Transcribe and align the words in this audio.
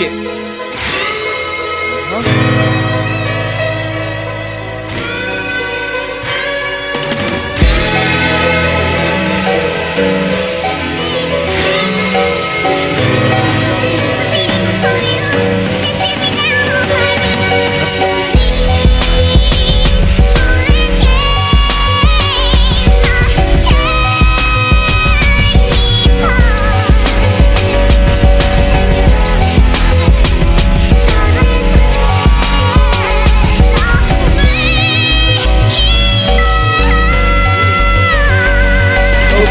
Yeah. 0.00 0.49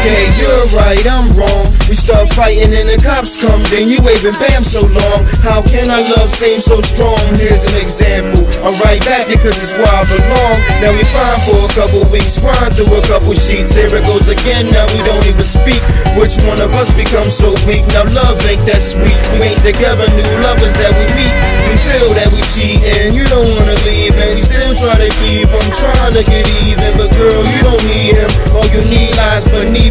Okay, 0.00 0.32
you're 0.40 0.80
right, 0.80 1.04
I'm 1.12 1.28
wrong. 1.36 1.68
We 1.84 1.92
start 1.92 2.32
fighting 2.32 2.72
and 2.72 2.88
the 2.88 2.96
cops 3.04 3.36
come, 3.36 3.60
then 3.68 3.84
you 3.84 4.00
waving 4.00 4.32
bam 4.40 4.64
so 4.64 4.80
long. 4.80 5.28
How 5.44 5.60
can 5.60 5.92
our 5.92 6.00
love 6.16 6.32
seem 6.32 6.56
so 6.56 6.80
strong? 6.80 7.20
Here's 7.36 7.68
an 7.68 7.76
example. 7.76 8.48
I'm 8.64 8.72
right 8.80 8.96
back 9.04 9.28
because 9.28 9.60
it's 9.60 9.76
where 9.76 9.84
I 9.92 10.00
belong. 10.08 10.56
Now 10.80 10.96
we 10.96 11.04
fine 11.04 11.40
for 11.44 11.60
a 11.60 11.72
couple 11.76 12.00
weeks, 12.08 12.40
grind 12.40 12.72
through 12.80 12.96
a 12.96 13.04
couple 13.12 13.36
sheets. 13.36 13.76
Here 13.76 13.92
it 13.92 14.08
goes 14.08 14.24
again, 14.24 14.72
now 14.72 14.88
we 14.96 15.04
don't 15.04 15.20
even 15.28 15.44
speak. 15.44 15.84
Which 16.16 16.40
one 16.48 16.64
of 16.64 16.72
us 16.80 16.88
becomes 16.96 17.36
so 17.36 17.52
weak? 17.68 17.84
Now 17.92 18.08
love 18.16 18.40
ain't 18.48 18.64
that 18.72 18.80
sweet. 18.80 19.20
We 19.36 19.52
ain't 19.52 19.60
together, 19.60 20.08
new 20.16 20.32
lovers 20.40 20.72
that 20.80 20.96
we 20.96 21.04
meet. 21.12 21.34
We 21.68 21.76
feel 21.76 22.08
that 22.16 22.32
we 22.32 22.40
cheating, 22.56 23.12
you 23.12 23.28
don't 23.28 23.52
wanna 23.52 23.76
leave, 23.84 24.16
and 24.16 24.32
you 24.32 24.40
still 24.40 24.72
try 24.80 24.96
to 24.96 25.12
keep. 25.20 25.44
I'm 25.52 25.70
trying 25.76 26.16
to 26.16 26.24
get 26.24 26.48
even, 26.64 26.96
but 26.96 27.12
girl, 27.12 27.44
you 27.44 27.60
don't 27.68 27.84
need 27.84 28.16
him. 28.16 28.32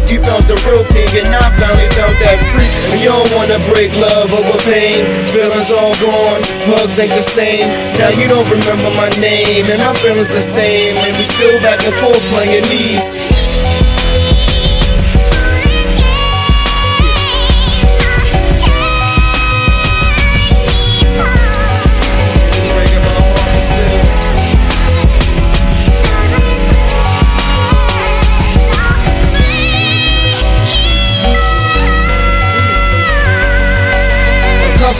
You 0.08 0.22
felt 0.22 0.46
the 0.46 0.56
real 0.66 0.84
king, 0.94 1.10
and 1.20 1.34
I 1.34 1.44
finally 1.58 1.90
felt 1.98 2.16
that 2.22 2.38
freak. 2.54 2.70
And 2.94 3.00
you 3.02 3.10
don't 3.10 3.30
wanna 3.34 3.58
break 3.70 3.92
love 3.98 4.30
over 4.32 4.58
pain. 4.64 5.04
Feelings 5.34 5.70
all 5.70 5.94
gone, 5.98 6.42
hugs 6.70 6.98
ain't 6.98 7.14
the 7.14 7.26
same. 7.26 7.66
Now 7.98 8.10
you 8.14 8.28
don't 8.28 8.48
remember 8.50 8.90
my 8.96 9.10
name, 9.18 9.66
and 9.66 9.78
my 9.82 9.94
feelings 10.00 10.32
the 10.32 10.42
same. 10.42 10.96
And 10.96 11.12
we 11.16 11.24
still 11.24 11.58
back 11.60 11.82
and 11.84 11.94
forth 11.98 12.22
playing 12.30 12.64
these. 12.70 13.39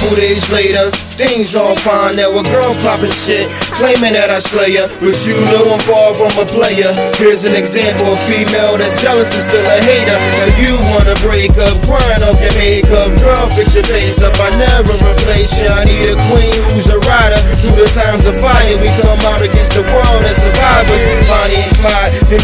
Couple 0.00 0.16
days 0.16 0.48
later, 0.48 0.88
things 1.20 1.54
all 1.54 1.76
fine. 1.76 2.16
There 2.16 2.32
were 2.32 2.42
girls 2.48 2.76
popping 2.80 3.12
shit, 3.12 3.52
claiming 3.76 4.16
that 4.16 4.32
I 4.32 4.40
slay 4.40 4.80
her. 4.80 4.88
But 4.96 5.16
you 5.28 5.36
know 5.52 5.76
I'm 5.76 5.82
far 5.84 6.16
from 6.16 6.32
a 6.40 6.46
player. 6.48 6.88
Here's 7.20 7.44
an 7.44 7.52
example 7.52 8.08
of 8.08 8.20
female 8.24 8.80
that's 8.80 8.96
jealous 9.04 9.28
and 9.36 9.44
still 9.44 9.60
a 9.60 9.76
hater. 9.84 10.16
So 10.40 10.48
you 10.56 10.72
wanna 10.96 11.16
break 11.20 11.52
up, 11.60 11.76
crying 11.84 12.24
off 12.24 12.40
your 12.40 12.54
makeup. 12.56 13.12
Girl, 13.20 13.46
fix 13.52 13.76
your 13.76 13.84
face 13.84 14.24
up. 14.24 14.32
I 14.40 14.48
never 14.56 14.96
replace 15.04 15.60
you. 15.60 15.68
I 15.68 15.84
need 15.84 16.08
a 16.08 16.16
queen 16.32 16.60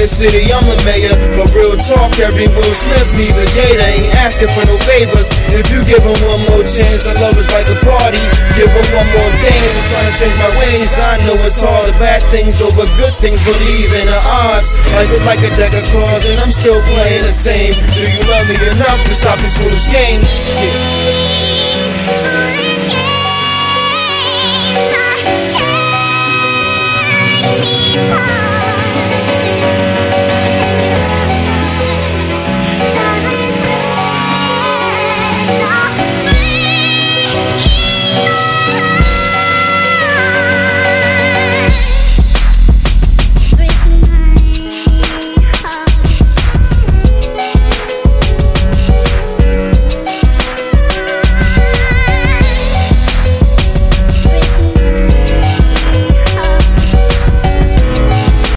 City, 0.07 0.47
I'm 0.55 0.63
the 0.71 0.79
mayor. 0.87 1.11
But 1.35 1.51
real 1.51 1.75
talk, 1.75 2.15
every 2.23 2.47
Will 2.47 2.75
Smith 2.79 3.11
needs 3.19 3.35
a 3.37 3.47
Jada. 3.59 3.83
Ain't 3.83 4.15
asking 4.23 4.49
for 4.55 4.63
no 4.71 4.79
favors. 4.87 5.27
If 5.51 5.67
you 5.75 5.83
give 5.83 6.07
him 6.07 6.15
one 6.31 6.43
more 6.47 6.63
chance, 6.63 7.11
I 7.11 7.15
love 7.19 7.35
is 7.35 7.51
like 7.51 7.67
a 7.67 7.79
party. 7.83 8.23
Give 8.55 8.71
her 8.71 8.87
one 8.95 9.09
more 9.11 9.33
dance. 9.43 9.73
I'm 9.75 9.87
trying 9.91 10.09
to 10.09 10.15
change 10.15 10.37
my 10.39 10.53
ways. 10.63 10.91
I 10.95 11.19
know 11.27 11.35
it's 11.43 11.59
hard. 11.59 11.91
The 11.91 11.95
bad 11.99 12.23
things 12.31 12.63
over 12.63 12.87
good 13.03 13.15
things. 13.19 13.43
Believe 13.43 13.91
in 13.99 14.07
the 14.07 14.21
odds. 14.23 14.71
Life 14.95 15.11
is 15.11 15.25
like 15.27 15.43
a 15.43 15.51
deck 15.59 15.75
of 15.75 15.85
cards, 15.91 16.25
and 16.31 16.39
I'm 16.39 16.55
still 16.55 16.79
playing 16.87 17.27
the 17.27 17.35
same. 17.35 17.75
Do 17.75 18.07
you 18.07 18.23
love 18.31 18.47
me 18.47 18.57
enough 18.79 19.03
to 19.11 19.13
stop 19.13 19.37
these 19.43 19.59
foolish 19.59 19.91
games? 19.91 20.31
Yeah. 20.63 20.86